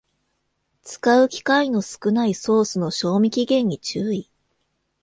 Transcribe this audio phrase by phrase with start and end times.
[0.83, 4.31] 使う機会の少ないソースの賞味期限に注意